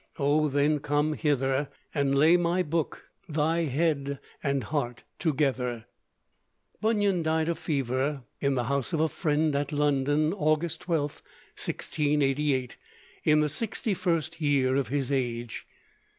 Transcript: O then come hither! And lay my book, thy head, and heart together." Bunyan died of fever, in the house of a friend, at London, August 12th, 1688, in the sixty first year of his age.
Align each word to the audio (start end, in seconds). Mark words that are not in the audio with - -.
O 0.17 0.47
then 0.47 0.79
come 0.79 1.13
hither! 1.13 1.69
And 1.93 2.15
lay 2.15 2.35
my 2.35 2.63
book, 2.63 3.11
thy 3.29 3.65
head, 3.65 4.17
and 4.41 4.63
heart 4.63 5.03
together." 5.19 5.85
Bunyan 6.81 7.21
died 7.21 7.47
of 7.47 7.59
fever, 7.59 8.23
in 8.39 8.55
the 8.55 8.63
house 8.63 8.93
of 8.93 8.99
a 8.99 9.07
friend, 9.07 9.55
at 9.55 9.71
London, 9.71 10.33
August 10.33 10.79
12th, 10.87 11.21
1688, 11.53 12.77
in 13.25 13.41
the 13.41 13.47
sixty 13.49 13.93
first 13.93 14.41
year 14.41 14.75
of 14.75 14.87
his 14.87 15.11
age. 15.11 15.67